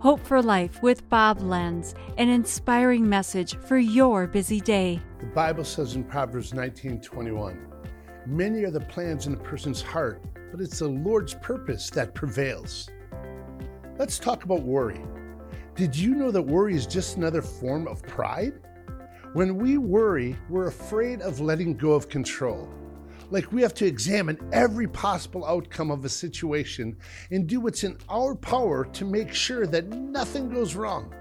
[0.00, 4.98] Hope for Life with Bob Lenz, an inspiring message for your busy day.
[5.18, 7.58] The Bible says in Proverbs 19:21,
[8.24, 12.88] "Many are the plans in a person's heart, but it's the Lord's purpose that prevails."
[13.98, 15.02] Let's talk about worry.
[15.74, 18.54] Did you know that worry is just another form of pride?
[19.34, 22.70] When we worry, we're afraid of letting go of control.
[23.30, 26.96] Like we have to examine every possible outcome of a situation
[27.30, 31.14] and do what's in our power to make sure that nothing goes wrong.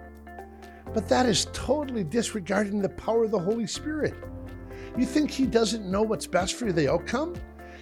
[0.92, 4.16] But that is totally disregarding the power of the Holy Spirit.
[4.98, 7.36] You think He doesn't know what's best for the outcome?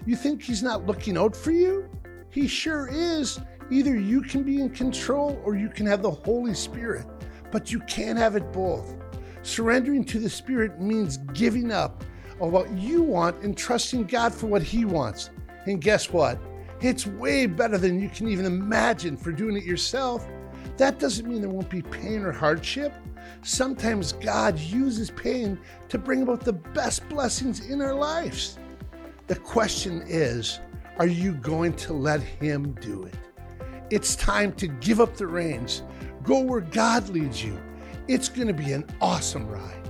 [0.06, 1.90] You think He's not looking out for you?
[2.30, 3.40] He sure is.
[3.72, 7.06] Either you can be in control or you can have the Holy Spirit,
[7.52, 8.96] but you can't have it both.
[9.42, 12.04] Surrendering to the Spirit means giving up
[12.40, 15.30] on what you want and trusting God for what He wants.
[15.66, 16.40] And guess what?
[16.82, 20.26] It's way better than you can even imagine for doing it yourself.
[20.78, 22.94] That doesn't mean there won't be pain or hardship.
[23.42, 28.58] Sometimes God uses pain to bring about the best blessings in our lives.
[29.28, 30.60] The question is
[30.98, 33.16] are you going to let Him do it?
[33.90, 35.84] It's time to give up the reins,
[36.24, 37.60] go where God leads you.
[38.08, 39.90] It's going to be an awesome ride.